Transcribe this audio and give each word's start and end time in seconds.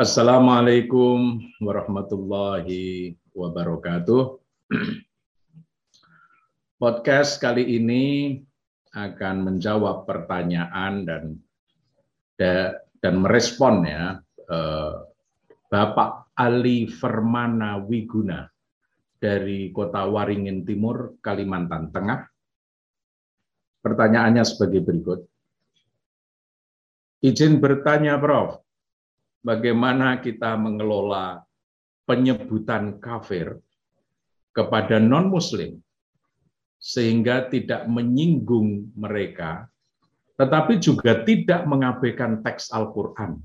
Assalamualaikum 0.00 1.44
warahmatullahi 1.60 3.20
wabarakatuh. 3.36 4.40
Podcast 6.80 7.36
kali 7.36 7.76
ini 7.76 8.40
akan 8.96 9.44
menjawab 9.44 10.08
pertanyaan 10.08 11.04
dan 11.04 11.36
dan 12.40 13.14
merespon 13.20 13.84
ya 13.84 14.16
eh, 14.48 14.94
Bapak 15.68 16.32
Ali 16.32 16.88
Fermana 16.88 17.76
Wiguna 17.84 18.48
dari 19.20 19.68
Kota 19.68 20.08
Waringin 20.08 20.64
Timur, 20.64 21.20
Kalimantan 21.20 21.92
Tengah. 21.92 22.24
Pertanyaannya 23.84 24.48
sebagai 24.48 24.80
berikut. 24.80 25.28
Izin 27.20 27.60
bertanya, 27.60 28.16
Prof 28.16 28.69
bagaimana 29.40 30.20
kita 30.20 30.56
mengelola 30.56 31.44
penyebutan 32.04 32.98
kafir 32.98 33.60
kepada 34.50 34.98
non-muslim 34.98 35.78
sehingga 36.80 37.46
tidak 37.52 37.86
menyinggung 37.86 38.90
mereka 38.96 39.70
tetapi 40.40 40.80
juga 40.80 41.20
tidak 41.20 41.68
mengabaikan 41.68 42.40
teks 42.40 42.72
Al-Qur'an. 42.72 43.36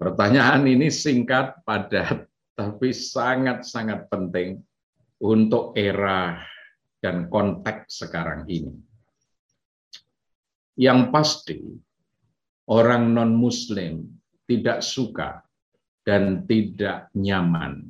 Pertanyaan 0.00 0.64
ini 0.64 0.88
singkat, 0.88 1.60
padat, 1.68 2.24
tapi 2.58 2.88
sangat-sangat 2.96 4.08
penting 4.08 4.64
untuk 5.20 5.76
era 5.76 6.40
dan 7.04 7.28
konteks 7.28 8.08
sekarang 8.08 8.48
ini. 8.48 8.72
Yang 10.80 11.00
pasti, 11.12 11.58
orang 12.68 13.16
non-Muslim 13.16 14.04
tidak 14.44 14.84
suka 14.84 15.40
dan 16.04 16.44
tidak 16.48 17.08
nyaman, 17.16 17.88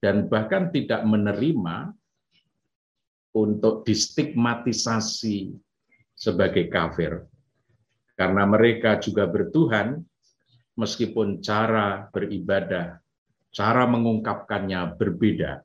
dan 0.00 0.28
bahkan 0.28 0.68
tidak 0.72 1.04
menerima 1.04 1.92
untuk 3.32 3.84
distigmatisasi 3.84 5.52
sebagai 6.12 6.68
kafir, 6.68 7.24
karena 8.16 8.44
mereka 8.48 9.00
juga 9.00 9.28
bertuhan, 9.28 10.04
meskipun 10.76 11.40
cara 11.40 12.08
beribadah, 12.12 13.00
cara 13.52 13.84
mengungkapkannya 13.88 14.96
berbeda 14.96 15.64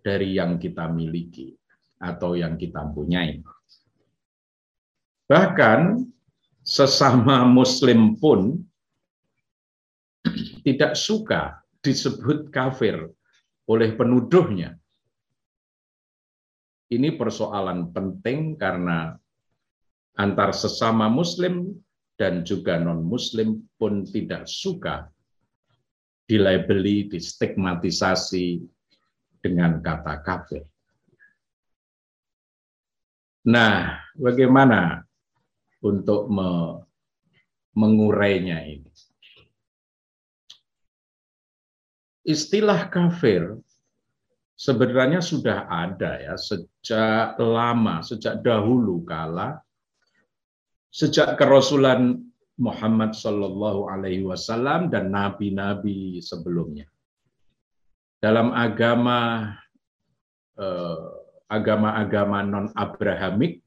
dari 0.00 0.40
yang 0.40 0.56
kita 0.56 0.88
miliki 0.88 1.52
atau 2.00 2.32
yang 2.32 2.56
kita 2.56 2.80
punyai. 2.96 3.44
Bahkan 5.28 5.80
sesama 6.70 7.42
muslim 7.50 8.14
pun 8.14 8.62
tidak 10.62 10.94
suka 10.94 11.58
disebut 11.82 12.54
kafir 12.54 13.10
oleh 13.66 13.90
penuduhnya. 13.98 14.78
Ini 16.90 17.18
persoalan 17.18 17.90
penting 17.90 18.54
karena 18.54 19.18
antar 20.14 20.54
sesama 20.54 21.10
muslim 21.10 21.74
dan 22.14 22.46
juga 22.46 22.78
non-muslim 22.78 23.66
pun 23.74 24.06
tidak 24.06 24.46
suka 24.46 25.10
dilabeli, 26.30 27.10
distigmatisasi 27.10 28.62
dengan 29.42 29.82
kata 29.82 30.22
kafir. 30.22 30.62
Nah, 33.50 33.98
bagaimana 34.14 35.09
untuk 35.80 36.28
me 36.28 36.80
mengurainya 37.76 38.66
ini. 38.66 38.90
Istilah 42.26 42.90
kafir 42.92 43.56
sebenarnya 44.60 45.24
sudah 45.24 45.64
ada 45.70 46.20
ya 46.20 46.34
sejak 46.36 47.40
lama, 47.40 48.04
sejak 48.04 48.44
dahulu 48.44 49.00
kala, 49.08 49.56
sejak 50.92 51.40
kerasulan 51.40 52.20
Muhammad 52.60 53.16
Shallallahu 53.16 53.88
Alaihi 53.88 54.28
Wasallam 54.28 54.92
dan 54.92 55.08
nabi-nabi 55.08 56.20
sebelumnya. 56.20 56.84
Dalam 58.20 58.52
agama 58.52 59.48
eh, 60.60 61.08
agama-agama 61.48 62.44
non 62.44 62.68
Abrahamik 62.76 63.59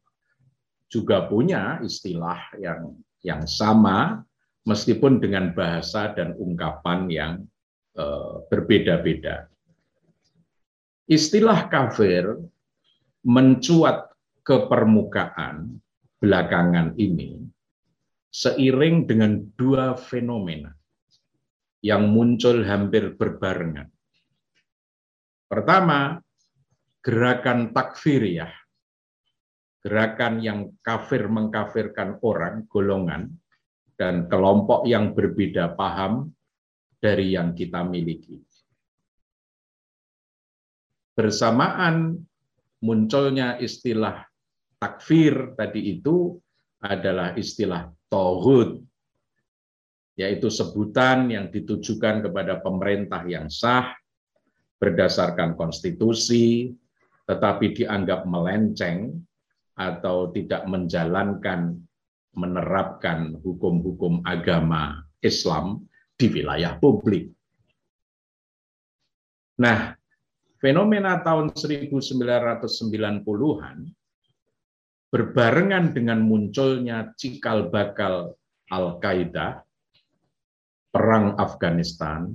juga 0.94 1.26
punya 1.26 1.82
istilah 1.82 2.54
yang 2.62 2.94
yang 3.26 3.42
sama 3.50 4.22
meskipun 4.70 5.18
dengan 5.18 5.50
bahasa 5.58 6.14
dan 6.14 6.38
ungkapan 6.38 7.10
yang 7.10 7.34
uh, 7.98 8.46
berbeda-beda. 8.54 9.50
Istilah 11.10 11.68
kafir 11.68 12.38
mencuat 13.26 14.14
ke 14.46 14.70
permukaan 14.70 15.82
belakangan 16.22 16.94
ini 17.02 17.42
seiring 18.30 19.10
dengan 19.10 19.42
dua 19.58 19.98
fenomena 19.98 20.72
yang 21.84 22.08
muncul 22.08 22.64
hampir 22.64 23.18
berbarengan. 23.20 23.92
Pertama, 25.52 26.24
gerakan 27.04 27.76
takfiriyah 27.76 28.63
gerakan 29.84 30.40
yang 30.40 30.72
kafir 30.80 31.28
mengkafirkan 31.28 32.24
orang, 32.24 32.64
golongan, 32.72 33.36
dan 34.00 34.32
kelompok 34.32 34.88
yang 34.88 35.12
berbeda 35.12 35.76
paham 35.76 36.32
dari 37.04 37.36
yang 37.36 37.52
kita 37.52 37.84
miliki. 37.84 38.40
Bersamaan 41.14 42.16
munculnya 42.80 43.60
istilah 43.60 44.24
takfir 44.80 45.54
tadi 45.60 46.00
itu 46.00 46.40
adalah 46.80 47.36
istilah 47.36 47.92
tohud, 48.08 48.82
yaitu 50.16 50.48
sebutan 50.48 51.28
yang 51.28 51.52
ditujukan 51.52 52.24
kepada 52.24 52.64
pemerintah 52.64 53.22
yang 53.28 53.52
sah 53.52 53.94
berdasarkan 54.80 55.56
konstitusi, 55.60 56.72
tetapi 57.28 57.72
dianggap 57.72 58.28
melenceng 58.28 59.22
atau 59.74 60.30
tidak 60.30 60.70
menjalankan 60.70 61.82
menerapkan 62.34 63.38
hukum-hukum 63.42 64.26
agama 64.26 65.06
Islam 65.22 65.86
di 66.18 66.30
wilayah 66.30 66.78
publik. 66.82 67.30
Nah, 69.62 69.94
fenomena 70.58 71.22
tahun 71.22 71.54
1990-an 71.54 73.78
berbarengan 75.14 75.94
dengan 75.94 76.26
munculnya 76.26 77.14
cikal 77.14 77.70
bakal 77.70 78.34
Al-Qaeda, 78.74 79.62
perang 80.90 81.38
Afghanistan 81.38 82.34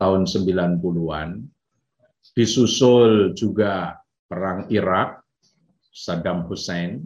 tahun 0.00 0.24
90-an, 0.24 1.44
disusul 2.32 3.36
juga 3.36 4.00
perang 4.24 4.64
Irak 4.72 5.21
Saddam 5.92 6.48
Hussein, 6.48 7.04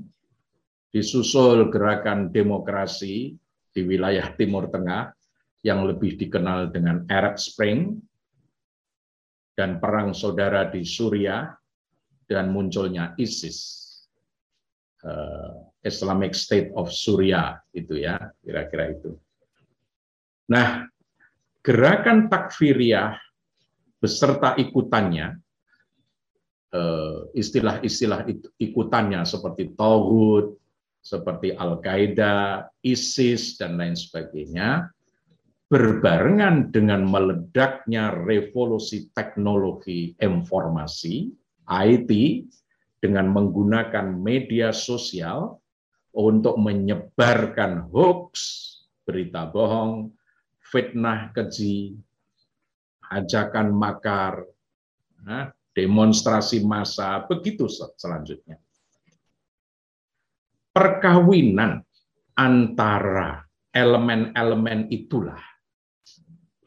disusul 0.94 1.68
gerakan 1.74 2.30
demokrasi 2.30 3.34
di 3.74 3.80
wilayah 3.82 4.32
Timur 4.38 4.70
Tengah 4.70 5.10
yang 5.66 5.84
lebih 5.84 6.14
dikenal 6.14 6.70
dengan 6.70 7.02
Arab 7.10 7.36
Spring, 7.36 7.98
dan 9.58 9.82
perang 9.82 10.14
saudara 10.14 10.70
di 10.70 10.86
Suriah, 10.86 11.50
dan 12.30 12.54
munculnya 12.54 13.18
ISIS, 13.18 13.58
eh, 15.02 15.54
Islamic 15.82 16.34
State 16.34 16.70
of 16.74 16.90
Syria 16.94 17.58
itu 17.74 17.98
ya, 17.98 18.18
kira-kira 18.42 18.94
itu. 18.94 19.14
Nah, 20.50 20.86
gerakan 21.62 22.30
takfiriyah 22.30 23.18
beserta 23.98 24.54
ikutannya 24.54 25.38
istilah-istilah 27.34 28.26
ikutannya 28.58 29.22
seperti 29.24 29.76
Tauhud, 29.76 30.56
seperti 31.06 31.54
Al-Qaeda, 31.54 32.66
ISIS, 32.82 33.58
dan 33.60 33.78
lain 33.78 33.94
sebagainya, 33.94 34.90
berbarengan 35.70 36.74
dengan 36.74 37.06
meledaknya 37.06 38.14
revolusi 38.14 39.10
teknologi 39.14 40.14
informasi, 40.18 41.30
IT, 41.66 42.10
dengan 42.98 43.30
menggunakan 43.30 44.14
media 44.18 44.74
sosial 44.74 45.62
untuk 46.16 46.58
menyebarkan 46.58 47.86
hoax, 47.92 48.34
berita 49.06 49.46
bohong, 49.46 50.10
fitnah 50.58 51.30
keji, 51.30 51.94
ajakan 53.12 53.70
makar, 53.70 54.42
nah, 55.22 55.54
demonstrasi 55.76 56.64
massa, 56.64 57.20
begitu 57.28 57.68
selanjutnya. 57.68 58.56
Perkawinan 60.72 61.84
antara 62.32 63.44
elemen-elemen 63.76 64.88
itulah 64.88 65.40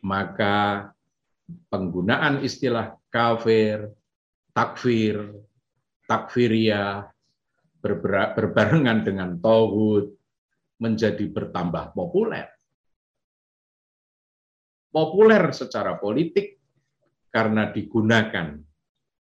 maka 0.05 0.89
penggunaan 1.67 2.45
istilah 2.45 2.95
kafir, 3.11 3.89
takfir, 4.53 5.33
takfiria 6.07 7.09
berbarengan 7.81 9.03
dengan 9.03 9.29
tauhid 9.39 10.13
menjadi 10.79 11.25
bertambah 11.31 11.91
populer. 11.95 12.47
Populer 14.89 15.43
secara 15.53 16.01
politik 16.01 16.57
karena 17.29 17.69
digunakan 17.69 18.57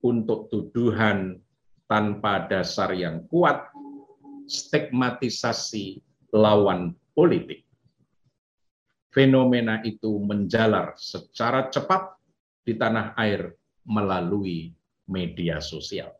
untuk 0.00 0.48
tuduhan 0.48 1.40
tanpa 1.84 2.46
dasar 2.48 2.94
yang 2.96 3.26
kuat, 3.28 3.68
stigmatisasi 4.48 6.00
lawan 6.32 6.94
politik. 7.12 7.66
Fenomena 9.10 9.82
itu 9.82 10.22
menjalar 10.22 10.94
secara 10.94 11.66
cepat 11.66 12.14
di 12.62 12.78
tanah 12.78 13.18
air 13.18 13.58
melalui 13.82 14.70
media 15.10 15.58
sosial. 15.58 16.14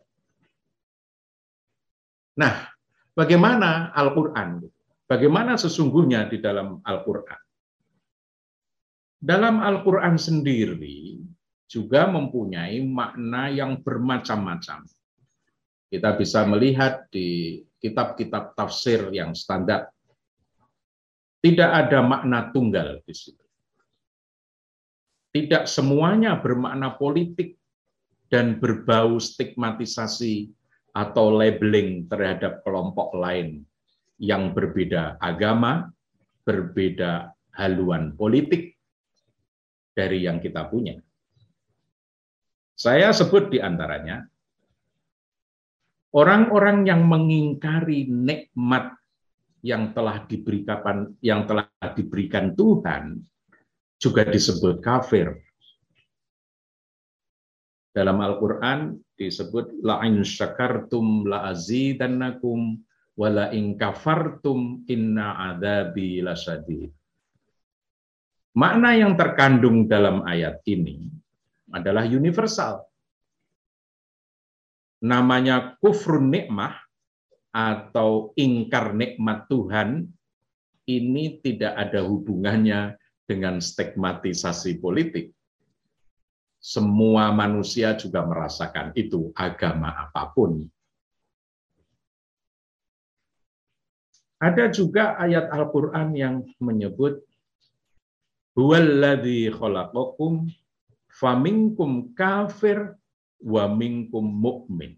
Nah, 2.34 2.66
bagaimana 3.14 3.94
Al-Quran? 3.94 4.66
Bagaimana 5.06 5.54
sesungguhnya 5.54 6.26
di 6.26 6.42
dalam 6.42 6.82
Al-Quran? 6.82 7.40
Dalam 9.20 9.62
Al-Quran 9.62 10.16
sendiri 10.18 11.20
juga 11.70 12.10
mempunyai 12.10 12.82
makna 12.82 13.46
yang 13.46 13.78
bermacam-macam. 13.78 14.82
Kita 15.86 16.10
bisa 16.18 16.42
melihat 16.42 17.06
di 17.14 17.62
kitab-kitab 17.78 18.58
tafsir 18.58 19.06
yang 19.14 19.38
standar. 19.38 19.86
Tidak 21.38 21.70
ada 21.70 22.02
makna 22.02 22.50
tunggal 22.50 22.98
di 23.06 23.14
situ. 23.14 23.44
Tidak 25.30 25.70
semuanya 25.70 26.42
bermakna 26.42 26.98
politik 26.98 27.54
dan 28.26 28.58
berbau 28.58 29.22
stigmatisasi 29.22 30.50
atau 30.90 31.30
labeling 31.30 32.10
terhadap 32.10 32.66
kelompok 32.66 33.14
lain 33.14 33.62
yang 34.18 34.50
berbeda 34.50 35.22
agama, 35.22 35.86
berbeda 36.42 37.30
haluan 37.54 38.18
politik 38.18 38.74
dari 39.94 40.26
yang 40.26 40.42
kita 40.42 40.66
punya. 40.66 40.98
Saya 42.80 43.12
sebut 43.12 43.52
di 43.52 43.60
antaranya 43.60 44.24
orang-orang 46.16 46.88
yang 46.88 47.04
mengingkari 47.04 48.08
nikmat 48.08 48.96
yang 49.60 49.92
telah 49.92 50.24
diberikan 50.24 51.12
yang 51.20 51.44
telah 51.44 51.68
diberikan 51.92 52.56
Tuhan 52.56 53.20
juga 54.00 54.24
disebut 54.24 54.80
kafir. 54.80 55.36
Dalam 57.92 58.16
Al-Qur'an 58.16 58.96
disebut 59.12 59.84
la 59.84 60.00
in 60.08 60.24
syakartum 60.24 61.28
la 61.28 61.52
azidannakum 61.52 62.80
wa 63.12 63.28
la 63.28 63.52
in 63.52 63.76
kafartum 63.76 64.88
inna 64.88 65.52
adzabi 65.52 66.24
lasyadid. 66.24 66.88
Makna 68.56 68.96
yang 68.96 69.20
terkandung 69.20 69.84
dalam 69.84 70.24
ayat 70.24 70.64
ini 70.64 71.20
adalah 71.70 72.06
universal. 72.06 72.86
Namanya 75.00 75.80
kufrun 75.80 76.28
nikmah 76.28 76.76
atau 77.50 78.30
ingkar 78.36 78.92
nikmat 78.94 79.48
Tuhan 79.50 80.06
ini 80.86 81.40
tidak 81.40 81.72
ada 81.74 82.04
hubungannya 82.04 82.94
dengan 83.24 83.62
stigmatisasi 83.62 84.82
politik. 84.82 85.30
Semua 86.60 87.32
manusia 87.32 87.96
juga 87.96 88.20
merasakan 88.26 88.92
itu, 88.92 89.32
agama 89.32 89.96
apa 89.96 90.28
pun. 90.34 90.68
Ada 94.40 94.68
juga 94.68 95.16
ayat 95.16 95.48
Al-Quran 95.48 96.16
yang 96.16 96.36
menyebut 96.60 97.24
faminkum 101.20 102.16
kafir 102.16 102.96
wa 103.44 103.68
minkum 103.68 104.24
mukmin. 104.24 104.96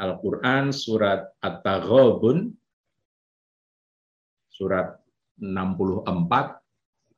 Al-Quran 0.00 0.72
surat 0.72 1.28
At-Taghabun 1.44 2.56
surat 4.48 4.96
64 5.36 6.56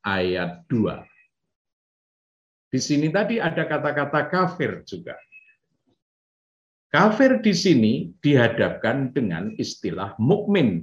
ayat 0.03 0.67
2. 0.67 2.75
Di 2.75 2.83
sini 2.83 3.07
tadi 3.15 3.39
ada 3.39 3.63
kata-kata 3.63 4.27
kafir 4.27 4.83
juga. 4.83 5.15
Kafir 6.91 7.39
di 7.39 7.55
sini 7.55 8.11
dihadapkan 8.19 9.15
dengan 9.15 9.55
istilah 9.55 10.19
mukmin 10.19 10.83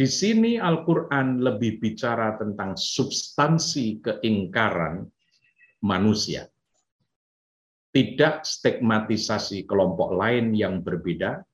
di 0.00 0.08
sini 0.08 0.56
Al-Quran 0.56 1.44
lebih 1.44 1.76
bicara 1.76 2.32
tentang 2.40 2.72
substansi 2.72 4.00
keingkaran 4.00 5.04
manusia. 5.84 6.48
Tidak 7.92 8.40
stigmatisasi 8.40 9.68
kelompok 9.68 10.16
lain 10.16 10.56
yang 10.56 10.80
berbeda, 10.80 11.44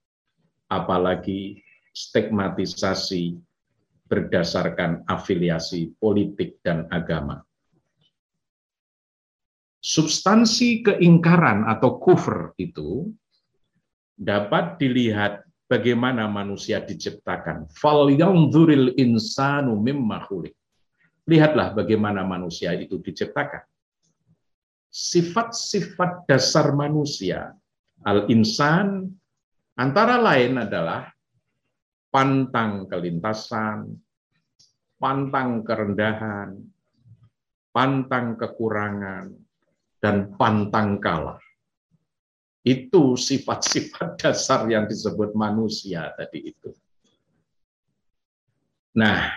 apalagi 0.71 1.59
stigmatisasi 1.91 3.35
berdasarkan 4.07 5.03
afiliasi 5.11 5.91
politik 5.99 6.63
dan 6.63 6.87
agama. 6.95 7.43
Substansi 9.83 10.87
keingkaran 10.87 11.67
atau 11.67 11.99
kufur 11.99 12.55
itu 12.63 13.11
dapat 14.15 14.79
dilihat 14.79 15.43
bagaimana 15.67 16.31
manusia 16.31 16.83
diciptakan. 16.83 17.71
Fal 17.75 18.11
yanzuril 18.11 18.95
insanu 18.99 19.79
mimma 19.79 20.23
khuliq. 20.27 20.55
Lihatlah 21.27 21.75
bagaimana 21.75 22.23
manusia 22.23 22.71
itu 22.75 23.03
diciptakan. 23.03 23.67
Sifat-sifat 24.87 26.25
dasar 26.31 26.73
manusia, 26.73 27.53
al-insan, 28.07 29.11
antara 29.77 30.23
lain 30.23 30.63
adalah 30.63 31.11
pantang 32.09 32.87
kelintasan, 32.89 33.93
pantang 34.97 35.67
kerendahan, 35.67 36.57
pantang 37.75 38.41
kekurangan, 38.41 39.37
dan 40.01 40.33
pantang 40.39 40.97
kalah. 41.03 41.43
Itu 42.67 43.15
sifat-sifat 43.15 44.17
dasar 44.21 44.67
yang 44.67 44.91
disebut 44.91 45.39
manusia 45.39 46.11
tadi 46.19 46.51
itu. 46.51 46.75
Nah, 48.99 49.31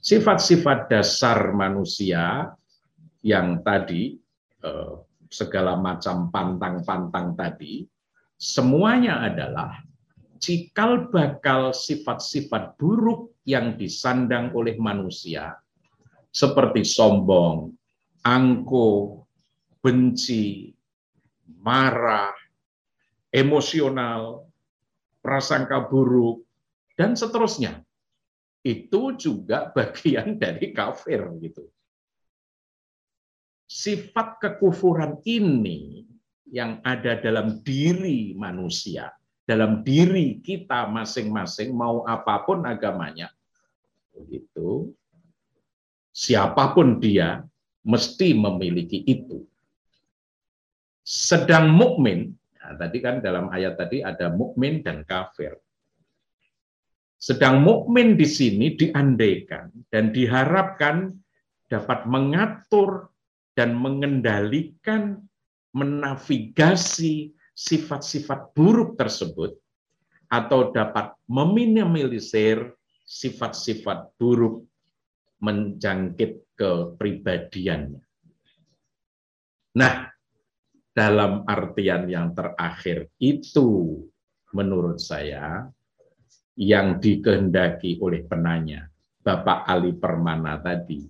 sifat-sifat 0.00 0.88
dasar 0.88 1.52
manusia 1.52 2.56
yang 3.20 3.60
tadi 3.60 4.16
eh, 4.64 4.94
segala 5.28 5.76
macam 5.76 6.32
pantang-pantang 6.32 7.36
tadi, 7.36 7.84
semuanya 8.38 9.28
adalah 9.28 9.82
cikal 10.38 11.10
bakal 11.10 11.74
sifat-sifat 11.74 12.78
buruk 12.80 13.34
yang 13.44 13.76
disandang 13.76 14.54
oleh 14.56 14.78
manusia, 14.80 15.58
seperti 16.30 16.86
sombong, 16.86 17.74
angkuh, 18.22 19.26
benci, 19.82 20.72
marah, 21.60 22.32
emosional, 23.34 24.46
prasangka 25.18 25.90
buruk, 25.90 26.46
dan 26.94 27.18
seterusnya. 27.18 27.82
Itu 28.62 29.18
juga 29.18 29.68
bagian 29.76 30.38
dari 30.38 30.70
kafir 30.70 31.26
gitu. 31.42 31.66
Sifat 33.66 34.38
kekufuran 34.38 35.18
ini 35.26 36.06
yang 36.46 36.78
ada 36.86 37.18
dalam 37.18 37.58
diri 37.66 38.30
manusia, 38.38 39.10
dalam 39.42 39.82
diri 39.82 40.38
kita 40.38 40.86
masing-masing 40.86 41.74
mau 41.74 42.06
apa 42.06 42.46
pun 42.46 42.62
agamanya, 42.62 43.34
begitu. 44.14 44.94
Siapa 46.14 46.70
pun 46.78 47.02
dia 47.02 47.42
mesti 47.82 48.38
memiliki 48.38 49.02
itu. 49.02 49.42
Sedang 51.02 51.74
mukmin 51.74 52.38
Nah, 52.64 52.80
tadi 52.80 52.98
kan 53.04 53.20
dalam 53.20 53.52
ayat 53.52 53.76
tadi 53.76 54.00
ada 54.00 54.32
mukmin 54.32 54.80
dan 54.80 55.04
kafir. 55.04 55.52
Sedang 57.20 57.60
mukmin 57.60 58.16
di 58.16 58.24
sini 58.24 58.72
diandaikan 58.72 59.68
dan 59.92 60.16
diharapkan 60.16 61.12
dapat 61.68 62.08
mengatur 62.08 63.12
dan 63.52 63.76
mengendalikan, 63.76 65.20
menavigasi 65.76 67.36
sifat-sifat 67.52 68.56
buruk 68.56 68.96
tersebut 68.96 69.56
atau 70.32 70.72
dapat 70.72 71.12
meminimalisir 71.28 72.72
sifat-sifat 73.04 74.16
buruk 74.16 74.64
menjangkit 75.44 76.56
kepribadiannya. 76.56 78.00
Nah, 79.74 80.13
dalam 80.94 81.42
artian 81.50 82.06
yang 82.06 82.30
terakhir 82.32 83.10
itu 83.18 83.98
menurut 84.54 85.02
saya 85.02 85.66
yang 86.54 87.02
dikehendaki 87.02 87.98
oleh 87.98 88.22
penanya 88.22 88.86
Bapak 89.26 89.66
Ali 89.66 89.90
Permana 89.98 90.62
tadi 90.62 91.02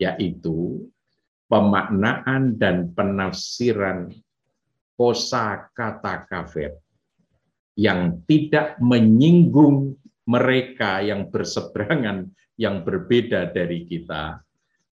yaitu 0.00 0.88
pemaknaan 1.52 2.56
dan 2.56 2.96
penafsiran 2.96 4.08
kosa 4.96 5.68
kata 5.76 6.24
kafir 6.24 6.72
yang 7.76 8.24
tidak 8.24 8.80
menyinggung 8.80 10.00
mereka 10.24 11.04
yang 11.04 11.28
berseberangan 11.28 12.32
yang 12.56 12.80
berbeda 12.80 13.52
dari 13.52 13.84
kita 13.84 14.40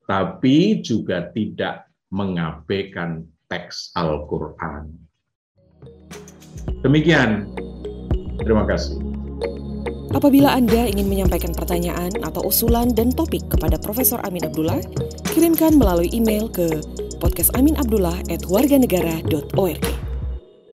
tapi 0.05 0.85
juga 0.85 1.33
tidak 1.33 1.89
mengabaikan 2.13 3.25
teks 3.53 3.93
Al-Quran. 3.93 4.89
Demikian, 6.81 7.53
terima 8.41 8.65
kasih. 8.65 8.97
Apabila 10.13 10.53
Anda 10.57 10.87
ingin 10.89 11.09
menyampaikan 11.09 11.55
pertanyaan 11.57 12.11
atau 12.21 12.43
usulan 12.49 12.95
dan 12.97 13.13
topik 13.13 13.49
kepada 13.49 13.79
Profesor 13.81 14.21
Amin 14.25 14.45
Abdullah, 14.45 14.81
kirimkan 15.33 15.77
melalui 15.77 16.09
email 16.13 16.49
ke 16.49 16.81
podcastaminabdullah@warganegara.org. 17.21 20.02